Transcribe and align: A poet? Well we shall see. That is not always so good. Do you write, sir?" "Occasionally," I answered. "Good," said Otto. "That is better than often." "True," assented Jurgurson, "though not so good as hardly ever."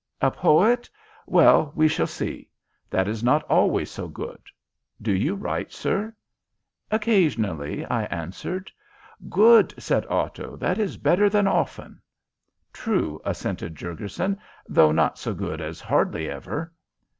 A 0.19 0.31
poet? 0.31 0.89
Well 1.27 1.71
we 1.75 1.87
shall 1.87 2.07
see. 2.07 2.49
That 2.89 3.07
is 3.07 3.23
not 3.23 3.43
always 3.43 3.91
so 3.91 4.07
good. 4.07 4.41
Do 4.99 5.11
you 5.11 5.35
write, 5.35 5.71
sir?" 5.71 6.15
"Occasionally," 6.89 7.85
I 7.85 8.05
answered. 8.05 8.71
"Good," 9.29 9.75
said 9.77 10.07
Otto. 10.07 10.55
"That 10.55 10.79
is 10.79 10.97
better 10.97 11.29
than 11.29 11.45
often." 11.47 12.01
"True," 12.73 13.21
assented 13.23 13.75
Jurgurson, 13.75 14.39
"though 14.67 14.91
not 14.91 15.19
so 15.19 15.35
good 15.35 15.61
as 15.61 15.79
hardly 15.79 16.27
ever." 16.27 16.73